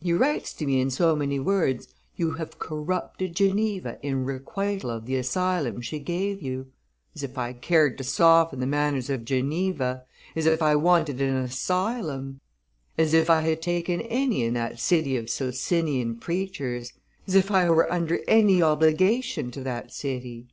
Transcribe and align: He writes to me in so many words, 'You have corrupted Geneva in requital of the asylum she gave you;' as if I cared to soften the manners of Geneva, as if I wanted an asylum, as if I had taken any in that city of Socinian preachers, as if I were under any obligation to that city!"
He 0.00 0.12
writes 0.12 0.52
to 0.52 0.66
me 0.66 0.80
in 0.80 0.88
so 0.88 1.16
many 1.16 1.40
words, 1.40 1.88
'You 2.14 2.34
have 2.34 2.60
corrupted 2.60 3.34
Geneva 3.34 3.98
in 4.04 4.24
requital 4.24 4.88
of 4.88 5.04
the 5.06 5.16
asylum 5.16 5.80
she 5.80 5.98
gave 5.98 6.40
you;' 6.40 6.70
as 7.16 7.24
if 7.24 7.36
I 7.36 7.54
cared 7.54 7.98
to 7.98 8.04
soften 8.04 8.60
the 8.60 8.68
manners 8.68 9.10
of 9.10 9.24
Geneva, 9.24 10.04
as 10.36 10.46
if 10.46 10.62
I 10.62 10.76
wanted 10.76 11.20
an 11.20 11.34
asylum, 11.34 12.38
as 12.96 13.14
if 13.14 13.28
I 13.28 13.40
had 13.40 13.60
taken 13.62 14.00
any 14.02 14.44
in 14.44 14.54
that 14.54 14.78
city 14.78 15.16
of 15.16 15.28
Socinian 15.28 16.18
preachers, 16.18 16.92
as 17.26 17.34
if 17.34 17.50
I 17.50 17.68
were 17.68 17.92
under 17.92 18.20
any 18.28 18.62
obligation 18.62 19.50
to 19.50 19.60
that 19.64 19.92
city!" 19.92 20.42